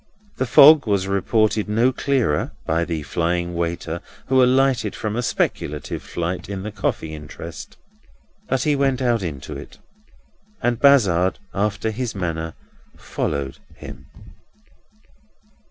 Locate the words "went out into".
8.75-9.55